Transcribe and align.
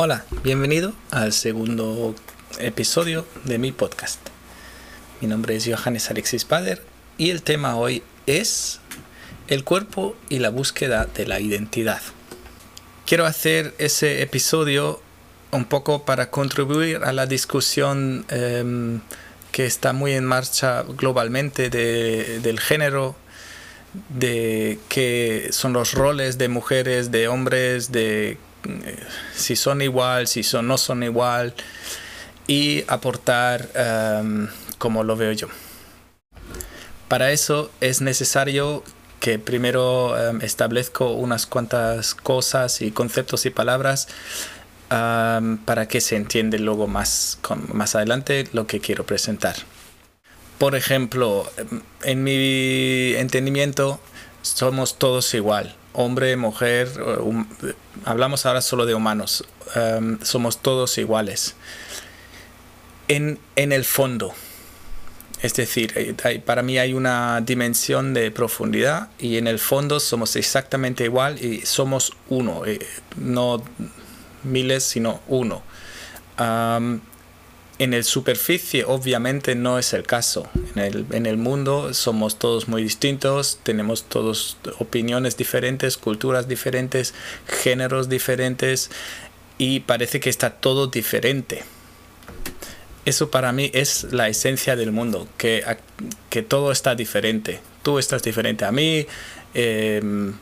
Hola, 0.00 0.24
bienvenido 0.44 0.92
al 1.10 1.32
segundo 1.32 2.14
episodio 2.60 3.26
de 3.42 3.58
mi 3.58 3.72
podcast. 3.72 4.20
Mi 5.20 5.26
nombre 5.26 5.56
es 5.56 5.68
Johannes 5.68 6.08
Alexis 6.08 6.44
Pader 6.44 6.80
y 7.16 7.30
el 7.30 7.42
tema 7.42 7.74
hoy 7.74 8.04
es 8.28 8.78
el 9.48 9.64
cuerpo 9.64 10.14
y 10.28 10.38
la 10.38 10.50
búsqueda 10.50 11.06
de 11.06 11.26
la 11.26 11.40
identidad. 11.40 12.00
Quiero 13.06 13.26
hacer 13.26 13.74
ese 13.78 14.22
episodio 14.22 15.02
un 15.50 15.64
poco 15.64 16.04
para 16.04 16.30
contribuir 16.30 16.98
a 16.98 17.12
la 17.12 17.26
discusión 17.26 18.24
em, 18.28 19.00
que 19.50 19.66
está 19.66 19.92
muy 19.92 20.12
en 20.12 20.24
marcha 20.24 20.84
globalmente 20.96 21.70
del 21.70 22.60
género, 22.60 23.16
de 24.10 24.78
qué 24.88 25.48
son 25.50 25.72
los 25.72 25.94
roles 25.94 26.38
de 26.38 26.48
mujeres, 26.48 27.10
de 27.10 27.26
hombres, 27.26 27.90
de 27.90 28.38
si 29.34 29.56
son 29.56 29.82
igual, 29.82 30.26
si 30.26 30.42
son, 30.42 30.66
no 30.68 30.78
son 30.78 31.02
igual 31.02 31.54
y 32.46 32.84
aportar 32.88 33.68
um, 34.22 34.48
como 34.78 35.04
lo 35.04 35.16
veo 35.16 35.32
yo. 35.32 35.48
Para 37.08 37.32
eso 37.32 37.70
es 37.80 38.00
necesario 38.00 38.82
que 39.20 39.38
primero 39.38 40.14
um, 40.14 40.40
establezco 40.40 41.12
unas 41.12 41.46
cuantas 41.46 42.14
cosas 42.14 42.82
y 42.82 42.90
conceptos 42.90 43.46
y 43.46 43.50
palabras 43.50 44.08
um, 44.90 45.58
para 45.58 45.88
que 45.88 46.00
se 46.00 46.16
entienda 46.16 46.58
luego 46.58 46.86
más, 46.86 47.38
más 47.72 47.94
adelante 47.94 48.48
lo 48.52 48.66
que 48.66 48.80
quiero 48.80 49.04
presentar. 49.04 49.56
Por 50.58 50.74
ejemplo, 50.74 51.50
en 52.02 52.24
mi 52.24 53.14
entendimiento 53.14 54.00
somos 54.42 54.98
todos 54.98 55.32
igual 55.34 55.76
hombre, 56.00 56.36
mujer, 56.36 56.88
hablamos 58.04 58.46
ahora 58.46 58.60
solo 58.60 58.86
de 58.86 58.94
humanos, 58.94 59.44
em, 59.74 60.16
somos 60.22 60.62
todos 60.62 60.96
iguales. 60.96 61.56
En, 63.08 63.40
el 63.56 63.84
fondo, 63.84 64.32
es 65.42 65.54
decir, 65.54 65.92
eh, 65.96 66.42
para 66.44 66.62
mí 66.62 66.78
hay 66.78 66.92
una 66.94 67.40
dimensión 67.40 68.14
de 68.14 68.30
profundidad 68.30 69.08
y 69.18 69.38
en 69.38 69.48
el 69.48 69.58
fondo 69.58 69.98
somos 69.98 70.36
exactamente 70.36 71.02
igual 71.02 71.44
y 71.44 71.66
somos 71.66 72.12
uno, 72.28 72.64
eh, 72.64 72.78
no 73.16 73.60
miles, 74.44 74.84
sino 74.84 75.20
uno. 75.26 75.64
En 76.38 77.94
el 77.94 78.04
superficie 78.04 78.84
obviamente 78.84 79.56
no 79.56 79.80
es 79.80 79.92
el 79.94 80.04
caso. 80.04 80.48
El, 80.78 81.06
en 81.12 81.26
el, 81.26 81.36
mundo 81.36 81.92
somos 81.94 82.38
todos 82.38 82.68
muy 82.68 82.82
distintos, 82.82 83.58
tenemos 83.62 84.04
todos 84.04 84.56
opiniones 84.78 85.36
diferentes, 85.36 85.96
culturas 85.96 86.48
diferentes, 86.48 87.14
géneros 87.46 88.08
diferentes 88.08 88.90
y 89.58 89.80
parece 89.80 90.20
que 90.20 90.30
está 90.30 90.50
todo 90.50 90.86
diferente. 90.86 91.64
Eso 93.04 93.30
para 93.30 93.52
mí 93.52 93.70
es 93.72 94.04
la 94.12 94.28
esencia 94.28 94.76
del 94.76 94.92
mundo, 94.92 95.28
que, 95.38 95.64
que 96.28 96.42
todo 96.42 96.72
está 96.72 96.94
diferente. 96.94 97.60
Tú 97.82 97.98
estás 97.98 98.22
diferente 98.22 98.64
a 98.64 98.72
mí. 98.72 99.06
Em, 99.54 100.34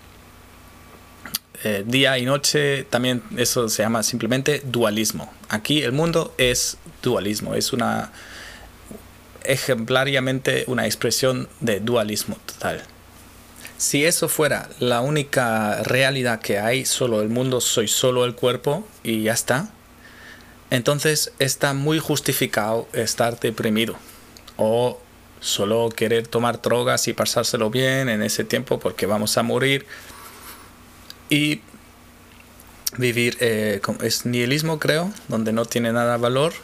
eh, 1.65 1.85
día 1.87 2.19
y 2.19 2.27
noche, 2.27 2.85
también 2.85 3.23
eso 3.37 3.69
se 3.69 3.83
llama 3.83 4.03
simplemente 4.03 4.63
dualismo. 4.65 5.33
Aquí 5.49 5.83
el 5.83 5.93
mundo 5.93 6.35
es 6.39 6.77
dualismo, 7.03 7.55
es 7.55 7.73
una 7.73 8.11
ejemplariamente 9.49 10.65
una 10.67 10.87
expresión 10.87 11.49
de 11.61 11.81
dualismo 11.81 12.37
total. 12.47 12.83
Si 13.79 14.05
eso 14.05 14.29
fuera 14.29 14.71
la 14.79 15.01
única 15.01 15.83
realidad 15.83 16.41
que 16.41 16.59
hay, 16.59 16.87
solo 16.87 17.21
el 17.21 17.29
mundo, 17.29 17.61
soy 17.61 17.89
solo 17.89 18.25
el 18.25 18.35
cuerpo 18.35 18.87
y 19.03 19.23
ya 19.25 19.33
está, 19.33 19.71
entonces 20.71 21.33
está 21.39 21.75
muy 21.75 21.99
justificado 21.99 22.89
estar 22.93 23.39
deprimido 23.39 23.97
o 24.57 25.01
solo 25.41 25.91
querer 25.91 26.27
tomar 26.27 26.63
drogas 26.63 27.07
y 27.09 27.13
pasárselo 27.13 27.71
bien 27.71 28.09
en 28.09 28.23
ese 28.23 28.45
tiempo 28.45 28.79
porque 28.79 29.07
vamos 29.07 29.37
a 29.37 29.43
morir 29.43 29.87
y 31.29 31.61
vivir 32.97 33.37
eh, 33.41 33.81
es 34.03 34.25
nihilismo 34.25 34.79
creo 34.79 35.13
donde 35.29 35.53
no 35.53 35.67
tiene 35.67 35.93
nada 35.93 36.17
valor 36.17 36.55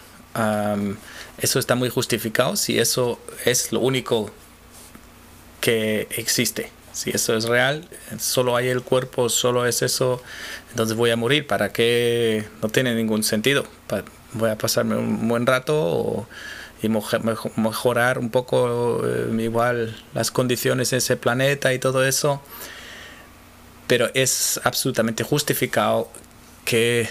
eso 1.43 1.59
está 1.59 1.75
muy 1.75 1.91
justificado 1.91 2.57
si 2.57 2.79
eso 2.79 3.19
es 3.45 3.73
lo 3.73 3.81
único 3.81 4.31
que 5.61 6.09
existe. 6.17 6.71
Si 6.93 7.11
eso 7.11 7.35
es 7.35 7.45
real 7.45 7.89
solo 8.19 8.55
hay 8.55 8.69
el 8.69 8.83
cuerpo 8.83 9.31
solo 9.31 9.65
es 9.65 9.81
eso 9.81 10.23
entonces 10.71 10.97
voy 10.97 11.11
a 11.11 11.17
morir. 11.17 11.47
Para 11.47 11.73
qué 11.73 12.45
no 12.63 12.69
tiene 12.69 12.95
ningún 12.95 13.23
sentido. 13.23 13.67
Voy 14.33 14.51
a 14.51 14.57
pasarme 14.57 14.97
un 14.97 15.29
buen 15.29 15.47
rato 15.47 16.27
y 16.83 16.89
mejorar 16.89 18.19
un 18.19 18.31
poco 18.31 19.03
eh, 19.07 19.31
igual 19.39 19.97
las 20.15 20.31
condiciones 20.31 20.91
de 20.91 20.97
ese 20.97 21.17
planeta 21.17 21.75
y 21.75 21.79
todo 21.79 22.05
eso. 22.05 22.41
Pero 23.87 24.11
es 24.15 24.61
absolutamente 24.65 25.23
justificado 25.23 26.09
que 26.65 27.09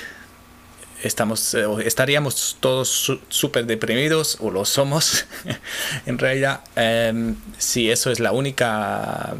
estamos, 1.03 1.53
eh, 1.53 1.65
estaríamos 1.85 2.57
todos 2.59 3.19
súper 3.29 3.65
deprimidos, 3.65 4.37
o 4.39 4.51
lo 4.51 4.65
somos 4.65 5.25
en 6.05 6.17
realidad, 6.17 6.61
em, 6.75 7.35
si 7.57 7.91
eso 7.91 8.11
es 8.11 8.19
la 8.19 8.31
única 8.31 9.35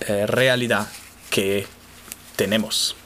eh, 0.00 0.26
realidad 0.26 0.88
que 1.30 1.66
tenemos. 2.36 2.96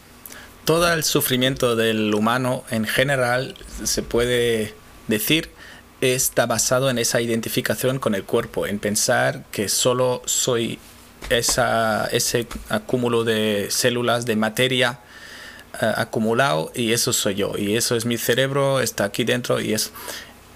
Todo 0.64 0.92
el 0.92 1.04
sufrimiento 1.04 1.74
del 1.74 2.14
humano 2.14 2.64
en 2.70 2.86
general 2.86 3.56
se 3.82 4.02
puede 4.02 4.74
decir 5.08 5.50
está 6.00 6.46
basado 6.46 6.90
en 6.90 6.98
esa 6.98 7.20
identificación 7.20 7.98
con 7.98 8.14
el 8.14 8.24
cuerpo, 8.24 8.66
en 8.66 8.78
pensar 8.78 9.44
que 9.52 9.68
solo 9.68 10.22
soy 10.24 10.78
esa, 11.30 12.06
ese 12.12 12.46
acúmulo 12.68 13.24
de 13.24 13.68
células, 13.70 14.26
de 14.26 14.36
materia 14.36 15.00
eh, 15.80 15.92
acumulado 15.96 16.70
y 16.74 16.92
eso 16.92 17.12
soy 17.12 17.36
yo 17.36 17.54
y 17.56 17.76
eso 17.76 17.96
es 17.96 18.04
mi 18.04 18.18
cerebro, 18.18 18.80
está 18.80 19.04
aquí 19.04 19.24
dentro 19.24 19.60
y 19.60 19.72
es, 19.72 19.92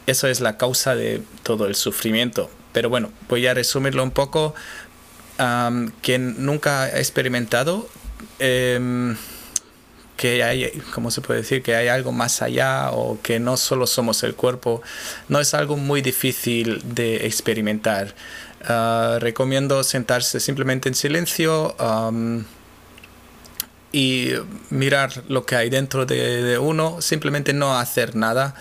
eso 0.06 0.28
es 0.28 0.40
la 0.40 0.56
causa 0.58 0.94
de 0.94 1.22
todo 1.42 1.66
el 1.66 1.74
sufrimiento. 1.74 2.50
Pero 2.72 2.90
bueno, 2.90 3.10
voy 3.28 3.46
a 3.46 3.54
resumirlo 3.54 4.02
un 4.02 4.10
poco. 4.10 4.54
quien 6.02 6.44
nunca 6.44 6.82
ha 6.82 6.98
experimentado 6.98 7.88
em, 8.38 9.16
que 10.16 10.42
hay, 10.42 10.70
¿cómo 10.94 11.10
se 11.10 11.20
puede 11.20 11.40
decir? 11.40 11.62
Que 11.62 11.74
hay 11.74 11.88
algo 11.88 12.12
más 12.12 12.42
allá 12.42 12.90
o 12.92 13.18
que 13.22 13.38
no 13.38 13.56
solo 13.56 13.86
somos 13.86 14.22
el 14.22 14.34
cuerpo, 14.34 14.82
no 15.28 15.40
es 15.40 15.54
algo 15.54 15.76
muy 15.76 16.02
difícil 16.02 16.82
de 16.94 17.26
experimentar. 17.26 18.14
Ah, 18.68 19.18
recomiendo 19.20 19.84
sentarse 19.84 20.40
simplemente 20.40 20.88
en 20.88 20.94
silencio 20.94 21.76
y 23.96 24.34
mirar 24.68 25.22
lo 25.26 25.46
que 25.46 25.56
hay 25.56 25.70
dentro 25.70 26.04
de, 26.04 26.58
uno, 26.58 27.00
simplemente 27.00 27.54
no 27.54 27.78
hacer 27.78 28.14
nada 28.14 28.54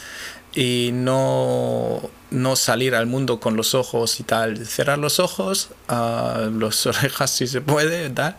y 0.53 0.91
no, 0.93 2.09
no, 2.31 2.55
salir 2.55 2.95
al 2.95 3.05
mundo 3.05 3.41
con 3.41 3.57
los 3.57 3.75
ojos 3.75 4.21
y 4.21 4.23
tal, 4.23 4.65
cerrar 4.65 4.97
los 4.97 5.19
ojos, 5.19 5.71
uh, 5.89 6.49
las 6.57 6.85
orejas 6.85 7.31
si 7.31 7.47
se 7.47 7.59
puede, 7.59 8.09
tal, 8.11 8.37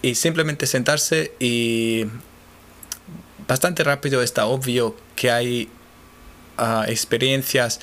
y 0.00 0.14
simplemente 0.14 0.66
sentarse 0.66 1.34
y 1.40 2.06
bastante 3.46 3.84
rápido 3.84 4.22
está 4.22 4.46
obvio 4.46 4.96
que 5.16 5.30
hay 5.30 5.68
ah, 6.56 6.86
experiencias 6.88 7.80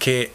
que 0.00 0.32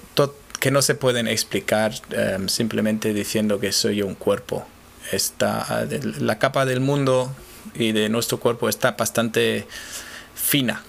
que 0.61 0.69
no 0.69 0.83
se 0.83 0.93
pueden 0.93 1.27
explicar 1.27 1.91
em, 2.11 2.47
simplemente 2.47 3.15
diciendo 3.15 3.59
que 3.59 3.71
soy 3.71 4.03
un 4.03 4.13
cuerpo. 4.13 4.63
Está, 5.11 5.87
la 6.19 6.39
capa 6.39 6.65
del 6.65 6.79
mundo 6.79 7.33
y 7.73 7.91
de 7.91 8.09
nuestro 8.09 8.39
cuerpo 8.39 8.69
está 8.69 8.91
bastante 8.91 9.67
fina 10.35 10.83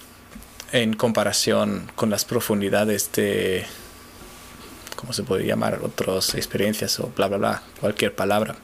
en 0.71 0.93
comparación 0.93 1.91
con 1.95 2.09
las 2.09 2.25
profundidades 2.25 3.11
de, 3.13 3.65
¿cómo 4.95 5.13
se 5.13 5.23
puede 5.23 5.45
llamar? 5.45 5.79
Otras 5.83 6.35
experiencias 6.35 6.99
o 6.99 7.11
bla, 7.15 7.27
bla, 7.27 7.37
bla, 7.37 7.63
cualquier 7.79 8.15
palabra. 8.15 8.55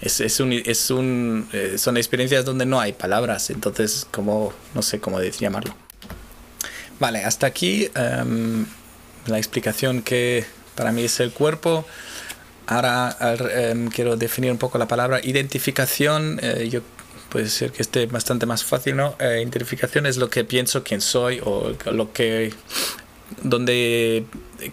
Es, 0.00 0.20
es 0.20 0.40
un, 0.40 0.52
es 0.52 0.90
un, 0.90 1.48
eh, 1.52 1.76
son 1.76 1.96
experiencias 1.96 2.44
donde 2.44 2.66
no 2.66 2.80
hay 2.80 2.92
palabras, 2.92 3.50
entonces, 3.50 4.06
no 4.16 4.82
sé 4.82 5.00
cómo 5.00 5.20
llamarlo. 5.20 5.74
Vale, 7.00 7.24
hasta 7.24 7.46
aquí. 7.46 7.90
Em, 7.94 8.66
la 9.26 9.38
explicación 9.38 10.02
que 10.02 10.44
para 10.74 10.92
mí 10.92 11.04
es 11.04 11.18
el 11.20 11.32
cuerpo. 11.32 11.86
Ahora 12.70 13.16
em, 13.52 13.88
quiero 13.88 14.16
definir 14.16 14.52
un 14.52 14.58
poco 14.58 14.78
la 14.78 14.86
palabra 14.86 15.20
identificación. 15.22 16.38
Eh, 16.40 16.68
yo 16.70 16.82
puede 17.28 17.48
ser 17.48 17.72
que 17.72 17.82
esté 17.82 18.06
bastante 18.06 18.46
más 18.46 18.62
fácil, 18.62 18.94
¿no? 18.94 19.16
Eh, 19.18 19.40
identificación 19.42 20.06
es 20.06 20.16
lo 20.18 20.30
que 20.30 20.44
pienso 20.44 20.84
quién 20.84 21.00
soy 21.00 21.40
o 21.44 21.72
lo 21.90 22.12
que 22.12 22.54
donde 23.42 24.24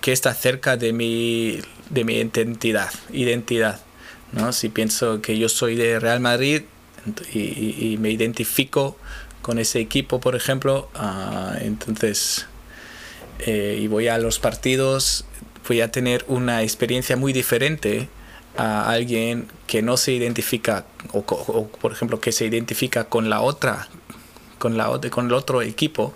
que 0.02 0.12
está 0.12 0.34
cerca 0.36 0.78
de 0.78 0.94
mi 0.94 1.60
de 1.90 2.04
mi 2.04 2.18
identidad, 2.18 2.92
identidad, 3.12 3.80
¿no? 4.32 4.54
Si 4.54 4.70
pienso 4.70 5.20
que 5.22 5.40
yo 5.40 5.50
soy 5.50 5.76
de 5.76 6.00
Real 6.00 6.20
Madrid, 6.20 6.62
y, 7.34 7.98
me 8.00 8.12
identifico 8.12 8.98
con 9.42 9.58
ese 9.60 9.80
equipo, 9.80 10.20
por 10.20 10.36
ejemplo, 10.36 10.90
ah, 10.94 11.56
entonces, 11.62 12.46
eh, 13.40 13.80
y 13.82 13.88
voy 13.88 14.08
a 14.08 14.18
los 14.18 14.40
partidos, 14.40 15.26
voy 15.68 15.82
a 15.82 15.92
tener 15.92 16.26
una 16.28 16.64
experiencia 16.64 17.18
muy 17.18 17.34
diferente 17.34 18.10
a 18.58 18.90
alguien 18.90 19.48
que 19.68 19.82
no 19.82 19.98
se 19.98 20.14
identifica, 20.14 20.86
o, 21.14 21.68
por 21.68 21.92
ejemplo, 21.92 22.20
que 22.20 22.32
se 22.32 22.46
identifica 22.46 23.06
con 23.06 23.30
la 23.30 23.42
otra, 23.42 23.88
con, 24.58 24.78
la, 24.78 25.00
con 25.12 25.28
el 25.28 25.34
otro 25.34 25.62
equipo, 25.62 26.14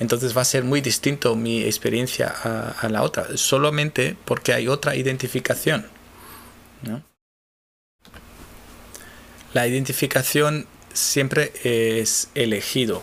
entonces 0.00 0.36
va 0.36 0.42
a 0.42 0.44
ser 0.44 0.64
muy 0.64 0.80
distinto 0.80 1.34
mi 1.34 1.62
experiencia 1.62 2.28
a, 2.28 2.88
la 2.88 3.02
otra, 3.02 3.36
solamente 3.36 4.16
porque 4.24 4.52
hay 4.52 4.68
otra 4.68 4.96
identificación. 4.96 5.86
La 9.54 9.66
identificación 9.66 10.66
siempre 10.92 11.52
es 11.64 12.30
elegido 12.34 13.02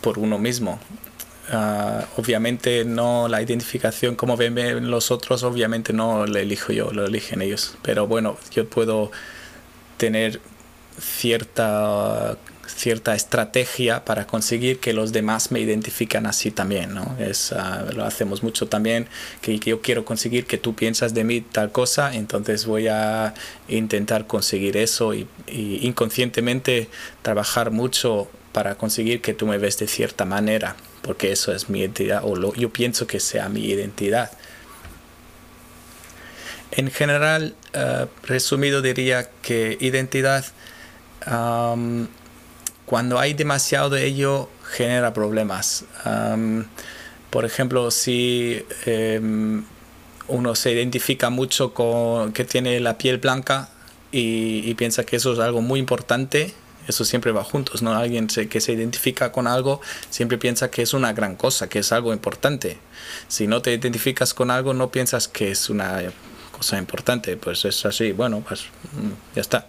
por 0.00 0.18
uno 0.18 0.38
mismo. 0.38 0.80
Ah, 1.50 2.06
obviamente 2.16 2.84
no 2.84 3.28
la 3.28 3.40
identificación 3.40 4.16
como 4.16 4.36
ven 4.36 4.90
los 4.90 5.10
otros, 5.10 5.44
obviamente 5.44 5.92
no 5.92 6.26
la 6.26 6.40
elijo 6.40 6.72
yo, 6.72 6.90
lo 6.92 7.06
eligen 7.06 7.42
ellos. 7.42 7.76
Pero 7.82 8.06
bueno, 8.06 8.36
yo 8.52 8.68
puedo 8.68 9.10
tener 9.96 10.40
cierta 10.98 12.38
cierta 12.66 13.14
estrategia 13.14 14.04
para 14.04 14.26
conseguir 14.26 14.80
que 14.80 14.92
los 14.92 15.12
demás 15.12 15.50
me 15.50 15.60
identifican 15.60 16.26
así 16.26 16.50
también, 16.50 16.94
¿no? 16.94 17.16
Es, 17.18 17.52
ah, 17.52 17.86
lo 17.94 18.04
hacemos 18.04 18.42
mucho 18.42 18.68
también, 18.68 19.08
que, 19.40 19.58
yo 19.58 19.80
quiero 19.80 20.04
conseguir 20.04 20.46
que 20.46 20.58
tú 20.58 20.74
piensas 20.74 21.14
de 21.14 21.24
mí 21.24 21.40
tal 21.40 21.72
cosa, 21.72 22.14
entonces 22.14 22.66
voy 22.66 22.88
a 22.88 23.34
intentar 23.68 24.26
conseguir 24.26 24.76
eso 24.76 25.14
y, 25.14 25.26
inconscientemente 25.48 26.88
trabajar 27.22 27.70
mucho 27.70 28.28
para 28.52 28.76
conseguir 28.76 29.20
que 29.20 29.34
tú 29.34 29.46
me 29.46 29.58
ves 29.58 29.78
de 29.78 29.86
cierta 29.86 30.24
manera, 30.24 30.76
porque 31.06 31.32
eso 31.32 31.52
es 31.52 31.70
mi 31.70 31.80
identidad, 31.80 32.22
o 32.24 32.36
lo, 32.36 32.52
yo 32.54 32.70
pienso 32.70 33.06
que 33.06 33.20
sea 33.20 33.48
mi 33.48 33.64
identidad. 33.64 34.30
En 36.72 36.90
general, 36.90 37.54
ah, 37.74 38.06
resumido 38.24 38.82
diría 38.82 39.30
que 39.42 39.78
identidad 39.80 40.44
cuando 42.84 43.18
hay 43.18 43.34
demasiado 43.34 43.90
de 43.90 44.04
ello 44.06 44.48
genera 44.70 45.12
problemas. 45.12 45.84
por 47.30 47.44
ejemplo, 47.44 47.90
si 47.90 48.64
em, 48.86 49.64
uno 50.28 50.54
se 50.54 50.72
identifica 50.72 51.30
mucho 51.30 51.74
con 51.74 52.32
que 52.32 52.44
tiene 52.44 52.80
la 52.80 52.96
piel 52.96 53.18
blanca 53.18 53.68
y, 54.12 54.72
piensa 54.74 55.04
que 55.04 55.16
eso 55.16 55.32
es 55.32 55.38
algo 55.38 55.60
muy 55.60 55.80
importante, 55.80 56.54
eso 56.86 57.04
siempre 57.04 57.32
va 57.32 57.44
juntos, 57.44 57.82
¿no? 57.82 57.92
Alguien 57.94 58.26
que 58.26 58.60
se 58.60 58.72
identifica 58.72 59.32
con 59.32 59.46
algo 59.46 59.80
siempre 60.10 60.38
piensa 60.38 60.70
que 60.70 60.82
es 60.82 60.94
una 60.94 61.12
gran 61.12 61.36
cosa, 61.36 61.68
que 61.68 61.80
es 61.80 61.92
algo 61.92 62.12
importante. 62.12 62.78
Si 63.28 63.46
no 63.46 63.62
te 63.62 63.72
identificas 63.72 64.34
con 64.34 64.50
algo, 64.50 64.74
no 64.74 64.90
piensas 64.90 65.28
que 65.28 65.50
es 65.50 65.70
una 65.70 66.02
cosa 66.52 66.78
importante, 66.78 67.36
pues 67.36 67.64
es 67.64 67.84
así, 67.84 68.12
bueno, 68.12 68.42
pues 68.46 68.62
mm, 68.62 69.34
ya 69.34 69.42
está. 69.42 69.68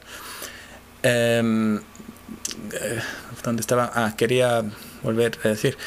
Em, 1.04 1.78
eh, 1.78 3.02
donde 3.44 3.62
estaba, 3.62 3.92
ah, 3.94 4.14
quería 4.18 4.64
volver 5.04 5.38
a 5.44 5.50
decir, 5.50 5.78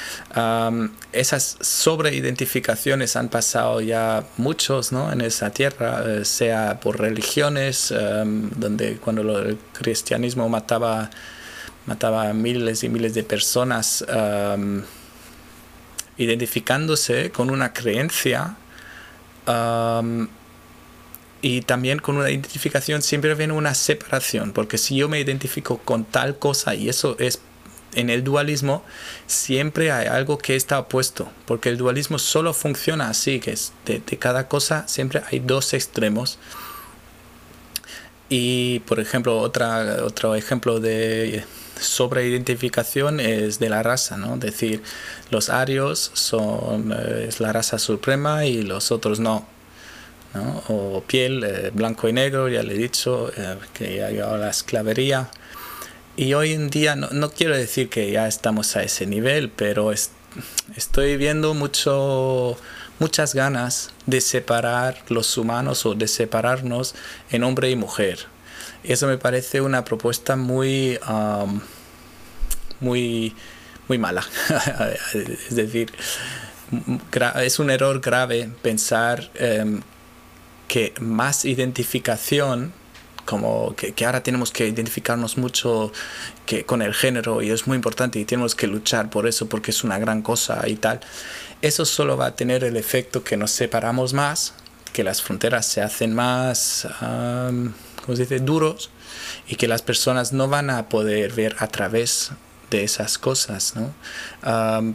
esas 1.12 1.56
sobreidentificaciones 1.60 3.16
han 3.16 3.28
pasado 3.28 3.80
ya 3.80 4.24
muchos 4.36 4.92
¿no? 4.92 5.12
en 5.12 5.20
esa 5.20 5.50
tierra, 5.50 6.04
eh, 6.06 6.24
sea 6.24 6.80
por 6.80 6.98
religiones, 6.98 7.92
donde 7.92 8.96
cuando 8.96 9.38
el 9.38 9.58
cristianismo 9.72 10.48
mataba, 10.48 11.10
mataba 11.86 12.28
a 12.28 12.32
miles 12.32 12.84
y 12.84 12.88
miles 12.88 13.14
de 13.14 13.22
personas, 13.22 14.04
identificándose 16.16 17.30
con 17.30 17.50
una 17.50 17.72
creencia 17.72 18.56
y 21.42 21.62
también 21.62 21.98
con 21.98 22.16
una 22.16 22.30
identificación 22.30 23.02
siempre 23.02 23.34
viene 23.34 23.52
una 23.54 23.74
separación, 23.74 24.52
porque 24.52 24.78
si 24.78 24.96
yo 24.96 25.08
me 25.08 25.20
identifico 25.20 25.78
con 25.78 26.04
tal 26.04 26.38
cosa 26.38 26.74
y 26.74 26.88
eso 26.88 27.16
es 27.18 27.40
en 27.94 28.10
el 28.10 28.24
dualismo, 28.24 28.84
siempre 29.26 29.92
hay 29.92 30.06
algo 30.06 30.38
que 30.38 30.56
está 30.56 30.78
opuesto, 30.78 31.30
porque 31.46 31.68
el 31.68 31.76
dualismo 31.76 32.18
solo 32.18 32.54
funciona 32.54 33.08
así, 33.08 33.40
que 33.40 33.52
es 33.52 33.72
de, 33.86 34.00
cada 34.18 34.48
cosa 34.48 34.86
siempre 34.88 35.22
hay 35.30 35.40
dos 35.40 35.74
extremos. 35.74 36.38
Y 38.28 38.80
por 38.80 39.00
ejemplo, 39.00 39.38
otra, 39.38 40.04
otro 40.04 40.36
ejemplo 40.36 40.78
de 40.78 41.44
sobreidentificación 41.80 43.18
es 43.18 43.58
de 43.58 43.68
la 43.68 43.82
raza, 43.82 44.16
¿no? 44.16 44.34
Es 44.34 44.40
decir, 44.40 44.82
los 45.30 45.50
arios 45.50 46.12
son 46.14 46.92
eh, 46.92 47.26
es 47.28 47.40
la 47.40 47.52
raza 47.52 47.78
suprema 47.78 48.44
y 48.44 48.62
los 48.62 48.92
otros 48.92 49.18
no 49.18 49.46
o 50.68 51.02
piel, 51.06 51.42
eh, 51.44 51.70
blanco 51.72 52.08
y 52.08 52.12
negro, 52.12 52.48
ya 52.48 52.62
le 52.62 52.74
he 52.74 52.78
dicho, 52.78 53.30
eh, 53.36 53.56
que 53.74 54.02
ha 54.02 54.10
llegado 54.10 54.36
la 54.36 54.50
esclavería. 54.50 55.28
Y 56.20 56.34
hoy 56.34 56.52
en 56.52 56.68
día, 56.68 56.96
no, 56.96 57.30
quiero 57.30 57.56
decir 57.56 57.88
que 57.88 58.10
ya 58.10 58.28
estamos 58.28 58.76
a 58.76 58.82
ese 58.82 59.06
nivel, 59.06 59.48
pero 59.48 59.90
estoy 60.76 61.16
viendo 61.16 61.54
mucho, 61.54 62.58
muchas 62.98 63.34
ganas 63.34 63.92
de 64.04 64.20
separar 64.20 65.02
los 65.08 65.38
humanos 65.38 65.86
o 65.86 65.94
de 65.94 66.06
separarnos 66.06 66.94
en 67.30 67.42
hombre 67.42 67.70
y 67.70 67.76
mujer. 67.76 68.18
Eso 68.84 69.06
me 69.06 69.16
parece 69.16 69.62
una 69.62 69.82
propuesta 69.86 70.36
muy, 70.36 70.98
muy, 72.80 73.34
muy 73.88 73.96
mala. 73.96 74.22
es 75.14 75.56
decir, 75.56 75.90
es 77.40 77.58
un 77.58 77.70
error 77.70 77.98
grave 78.02 78.50
pensar 78.60 79.30
em, 79.36 79.80
que 80.68 80.92
más 81.00 81.46
identificación, 81.46 82.74
como 83.30 83.76
que, 83.76 83.94
ahora 84.04 84.24
tenemos 84.24 84.50
que 84.50 84.66
identificarnos 84.66 85.38
mucho 85.38 85.92
que, 86.46 86.66
con 86.66 86.82
el 86.82 86.92
género 86.92 87.42
y 87.42 87.50
es 87.50 87.68
muy 87.68 87.76
importante 87.76 88.18
y 88.18 88.24
tenemos 88.24 88.56
que 88.56 88.66
luchar 88.66 89.08
por 89.08 89.28
eso 89.28 89.48
porque 89.48 89.70
es 89.70 89.84
una 89.84 90.00
gran 90.00 90.20
cosa 90.20 90.66
y 90.66 90.74
tal, 90.74 90.98
eso 91.62 91.84
solo 91.84 92.16
va 92.16 92.26
a 92.26 92.34
tener 92.34 92.64
el 92.64 92.76
efecto 92.76 93.22
que 93.22 93.36
nos 93.36 93.52
separamos 93.52 94.14
más, 94.14 94.54
que 94.92 95.04
las 95.04 95.22
fronteras 95.22 95.64
se 95.64 95.80
hacen 95.80 96.12
más, 96.12 96.88
¿cómo 96.98 98.16
se 98.16 98.22
dice?, 98.22 98.40
duros 98.40 98.90
y 99.46 99.54
que 99.54 99.68
las 99.68 99.82
personas 99.82 100.32
no 100.32 100.48
van 100.48 100.68
a 100.68 100.88
poder 100.88 101.32
ver 101.32 101.54
a 101.60 101.68
través 101.68 102.32
de 102.72 102.82
esas 102.82 103.16
cosas. 103.16 103.74
¿no? 103.76 103.94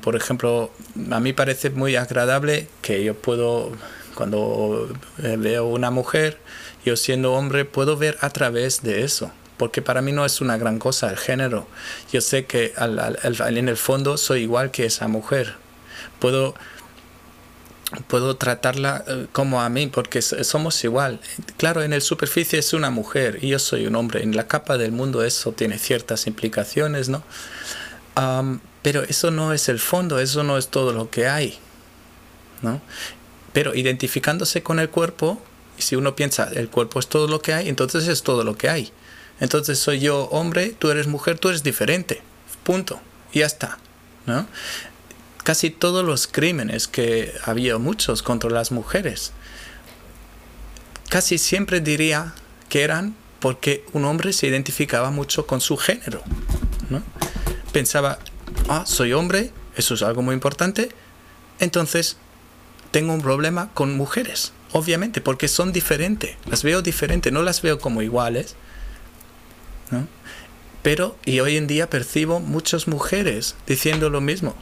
por 0.01 0.17
ejemplo, 0.17 0.71
a 1.09 1.21
mí 1.21 1.31
parece 1.31 1.69
muy 1.69 1.95
agradable 1.95 2.67
que 2.81 3.01
yo 3.01 3.13
puedo 3.13 3.71
cuando 4.13 4.89
eh, 5.21 5.35
veo 5.37 5.67
una 5.67 5.91
mujer, 5.91 6.39
yo 6.85 6.95
siendo 6.95 7.33
hombre 7.33 7.65
puedo 7.65 7.97
ver 7.97 8.17
a 8.21 8.29
través 8.29 8.83
de 8.83 9.03
eso, 9.03 9.31
porque 9.57 9.81
para 9.81 10.01
mí 10.01 10.11
no 10.11 10.23
es 10.25 10.39
una 10.39 10.57
gran 10.57 10.79
cosa 10.79 11.09
el 11.09 11.17
género. 11.17 11.67
Yo 12.11 12.21
sé 12.21 12.45
que 12.45 12.73
en 12.77 13.69
el 13.69 13.77
fondo 13.77 14.17
soy 14.17 14.43
igual 14.43 14.71
que 14.71 14.85
esa 14.85 15.07
mujer. 15.07 15.55
Puedo, 16.19 16.53
puedo 18.07 18.37
tratarla 18.37 19.03
eh, 19.07 19.27
como 19.31 19.61
a 19.61 19.69
mí, 19.69 19.87
porque 19.87 20.21
somos 20.21 20.83
igual. 20.83 21.19
Claro, 21.57 21.81
en 21.81 21.91
el 21.91 22.01
superficie 22.01 22.59
es 22.59 22.73
una 22.73 22.91
mujer 22.91 23.39
y 23.41 23.49
yo 23.49 23.59
soy 23.59 23.87
un 23.87 23.95
hombre. 23.95 24.23
En 24.23 24.35
la 24.35 24.47
capa 24.47 24.77
del 24.77 24.91
mundo 24.91 25.23
eso 25.23 25.51
tiene 25.51 25.79
ciertas 25.79 26.27
implicaciones, 26.27 27.09
¿no? 27.09 27.23
pero 28.81 29.03
eso 29.03 29.29
no 29.29 29.51
es 29.51 29.67
el 29.67 29.79
fondo, 29.79 30.19
eso 30.19 30.43
no 30.43 30.57
es 30.57 30.69
todo 30.69 30.93
lo 30.93 31.09
que 31.09 31.27
hay. 31.27 31.59
¿no? 32.61 32.81
Pero 33.51 33.75
identificándose 33.75 34.63
con 34.63 34.79
el 34.79 34.89
cuerpo, 34.89 35.41
si 35.81 35.95
uno 35.95 36.15
piensa, 36.15 36.49
el 36.53 36.69
cuerpo 36.69 36.99
es 36.99 37.07
todo 37.07 37.27
lo 37.27 37.41
que 37.41 37.53
hay, 37.53 37.69
entonces 37.69 38.07
es 38.07 38.23
todo 38.23 38.43
lo 38.43 38.57
que 38.57 38.69
hay. 38.69 38.91
Entonces 39.39 39.79
soy 39.79 39.99
yo 39.99 40.25
hombre, 40.25 40.75
tú 40.77 40.89
eres 40.89 41.07
mujer, 41.07 41.39
tú 41.39 41.49
eres 41.49 41.63
diferente. 41.63 42.21
Punto. 42.63 42.99
Y 43.33 43.39
ya 43.39 43.45
está. 43.45 43.77
¿no? 44.25 44.47
Casi 45.43 45.69
todos 45.69 46.03
los 46.03 46.27
crímenes 46.27 46.87
que 46.87 47.33
había 47.43 47.77
muchos 47.77 48.23
contra 48.23 48.49
las 48.49 48.71
mujeres, 48.71 49.31
casi 51.09 51.37
siempre 51.37 51.81
diría 51.81 52.33
que 52.69 52.81
eran 52.83 53.15
porque 53.39 53.85
un 53.93 54.05
hombre 54.05 54.33
se 54.33 54.47
identificaba 54.47 55.11
mucho 55.11 55.45
con 55.45 55.61
su 55.61 55.77
género. 55.77 56.23
¿no? 56.89 57.03
Pensaba, 57.71 58.17
ah, 58.69 58.85
soy 58.87 59.13
hombre, 59.13 59.51
eso 59.75 59.93
es 59.93 60.01
algo 60.01 60.21
muy 60.21 60.33
importante, 60.33 60.89
entonces 61.59 62.17
tengo 62.95 63.13
un 63.13 63.21
problema 63.21 63.71
con 63.73 63.97
mujeres, 63.97 64.53
obviamente, 64.71 65.19
porque 65.19 65.49
son 65.49 65.73
diferentes, 65.73 66.37
las 66.45 66.63
veo 66.63 66.81
diferentes, 66.81 67.33
no 67.33 67.43
las 67.43 67.61
veo 67.61 67.77
como 67.77 68.01
iguales. 68.01 68.55
Pero, 70.81 71.17
y 71.25 71.41
hoy 71.41 71.57
en 71.57 71.67
día 71.67 71.89
percibo 71.89 72.39
muchas 72.39 72.87
mujeres 72.87 73.57
diciendo 73.67 74.09
lo 74.09 74.21
mismo, 74.21 74.55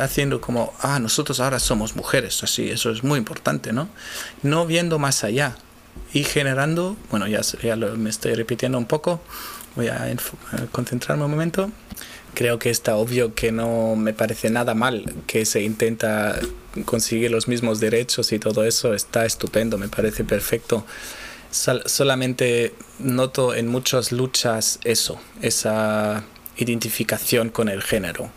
haciendo 0.00 0.40
como, 0.40 0.74
ah, 0.80 0.98
nosotros 0.98 1.38
ahora 1.38 1.60
somos 1.60 1.94
mujeres, 1.94 2.42
así, 2.42 2.68
eso 2.68 2.90
es 2.90 3.04
muy 3.04 3.16
importante, 3.16 3.72
¿no? 3.72 3.88
No 4.42 4.66
viendo 4.66 4.98
más 4.98 5.22
allá 5.22 5.54
y 6.12 6.24
generando, 6.24 6.96
bueno, 7.12 7.28
ya, 7.28 7.42
ya 7.42 7.76
me 7.76 8.10
estoy 8.10 8.34
repitiendo 8.34 8.76
un 8.76 8.86
poco, 8.86 9.20
voy 9.78 9.88
a 9.88 10.12
concentrarme 10.72 11.24
un 11.24 11.30
momento. 11.30 11.70
Creo 12.34 12.58
que 12.58 12.70
está 12.70 12.96
obvio 12.96 13.34
que 13.34 13.52
no 13.52 13.94
me 13.94 14.12
parece 14.12 14.50
nada 14.50 14.74
mal 14.74 15.04
que 15.26 15.44
se 15.46 15.62
intenta 15.62 16.38
conseguir 16.84 17.30
los 17.30 17.46
mismos 17.46 17.78
derechos 17.78 18.32
y 18.32 18.40
todo 18.40 18.64
eso. 18.64 18.92
Está 18.92 19.24
estupendo, 19.24 19.78
me 19.78 19.88
parece 19.88 20.24
perfecto. 20.24 20.84
solamente 21.50 22.74
noto 22.98 23.54
en 23.54 23.68
muchas 23.68 24.10
luchas 24.10 24.80
eso, 24.82 25.20
esa 25.42 26.24
identificación 26.56 27.50
con 27.50 27.68
el 27.68 27.82
género. 27.82 28.30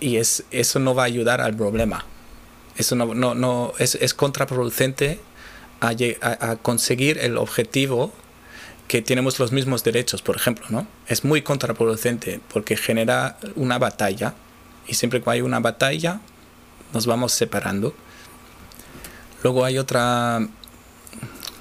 Y 0.00 0.16
es, 0.16 0.42
eso 0.50 0.80
no 0.80 0.94
va 0.94 1.04
a 1.04 1.06
ayudar 1.06 1.40
al 1.40 1.56
problema. 1.56 2.04
Eso 2.76 2.96
no, 2.96 3.14
no, 3.14 3.34
no 3.34 3.74
es, 3.78 3.94
es 3.94 4.12
contraproducente 4.12 5.20
a, 5.80 5.92
a, 6.20 6.56
conseguir 6.56 7.18
el 7.18 7.36
objetivo 7.36 8.12
que 8.88 9.02
tenemos 9.02 9.38
los 9.38 9.52
mismos 9.52 9.84
derechos, 9.84 10.22
por 10.22 10.34
ejemplo, 10.34 10.66
¿no? 10.70 10.86
Es 11.06 11.24
muy 11.24 11.42
contraproducente 11.42 12.40
porque 12.52 12.76
genera 12.76 13.38
una 13.54 13.78
batalla 13.78 14.34
y 14.86 14.94
siempre 14.94 15.22
que 15.22 15.30
hay 15.30 15.42
una 15.42 15.60
batalla 15.60 16.20
nos 16.92 17.06
vamos 17.06 17.32
separando. 17.32 17.94
Luego 19.42 19.64
hay 19.64 19.78
otra 19.78 20.48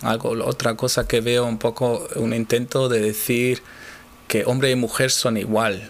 algo 0.01 0.29
otra 0.46 0.75
cosa 0.75 1.07
que 1.07 1.22
veo 1.22 1.46
un 1.46 1.57
poco 1.57 2.07
un 2.15 2.34
intento 2.34 2.88
de 2.88 3.01
decir 3.01 3.62
que 4.27 4.46
hombre 4.46 4.72
y 4.72 4.75
mujer 4.75 5.12
son 5.12 5.38
igual 5.38 5.89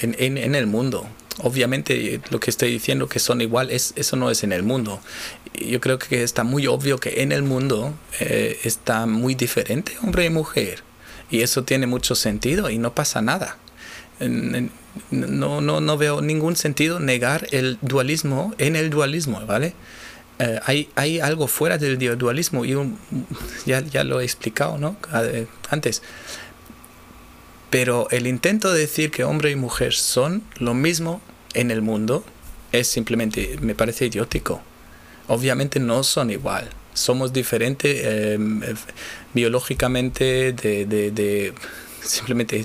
en, 0.00 0.38
en, 0.38 0.54
el 0.54 0.66
mundo. 0.66 1.06
Obviamente 1.38 2.20
lo 2.30 2.38
que 2.38 2.50
estoy 2.50 2.70
diciendo 2.70 3.08
que 3.08 3.18
son 3.18 3.40
igual, 3.40 3.70
es, 3.70 3.92
eso 3.96 4.16
no 4.16 4.30
es 4.30 4.44
en 4.44 4.52
el 4.52 4.62
mundo. 4.62 5.00
Yo 5.54 5.80
creo 5.80 5.98
que 5.98 6.22
está 6.22 6.44
muy 6.44 6.66
obvio 6.66 6.98
que 6.98 7.22
en 7.22 7.32
el 7.32 7.42
mundo 7.42 7.94
eh, 8.20 8.58
está 8.64 9.06
muy 9.06 9.34
diferente 9.34 9.96
hombre 10.02 10.26
y 10.26 10.30
mujer. 10.30 10.82
Y 11.30 11.42
eso 11.42 11.64
tiene 11.64 11.86
mucho 11.86 12.14
sentido 12.14 12.70
y 12.70 12.78
no 12.78 12.94
pasa 12.94 13.20
nada. 13.20 13.56
No, 15.10 15.60
no, 15.60 15.80
no 15.80 15.98
veo 15.98 16.20
ningún 16.20 16.54
sentido 16.54 17.00
negar 17.00 17.48
el 17.50 17.78
dualismo 17.80 18.54
en 18.58 18.76
el 18.76 18.90
dualismo, 18.90 19.44
¿vale? 19.44 19.74
Eh, 20.38 20.60
hay, 20.64 20.88
hay, 20.94 21.20
algo 21.20 21.46
fuera 21.46 21.78
del 21.78 21.98
dualismo 22.18 22.64
y 22.64 22.74
ya, 23.66 23.80
ya, 23.80 24.04
lo 24.04 24.20
he 24.20 24.24
explicado 24.24 24.78
¿no? 24.78 24.96
antes. 25.70 26.02
Pero 27.74 28.06
el 28.12 28.28
intento 28.28 28.72
de 28.72 28.78
decir 28.78 29.10
que 29.10 29.24
hombre 29.24 29.50
y 29.50 29.56
mujer 29.56 29.94
son 29.94 30.44
lo 30.58 30.74
mismo 30.74 31.20
en 31.54 31.72
el 31.72 31.82
mundo 31.82 32.24
es 32.70 32.86
simplemente, 32.86 33.58
me 33.62 33.74
parece 33.74 34.06
idiótico. 34.06 34.62
Obviamente 35.26 35.80
no 35.80 36.04
son 36.04 36.30
igual. 36.30 36.70
Somos 36.92 37.32
diferentes 37.32 38.06
em, 38.06 38.62
eh, 38.62 38.76
biológicamente 39.32 40.52
de, 40.52 40.86
de, 40.86 41.10
de 41.10 41.52
simplemente 42.00 42.64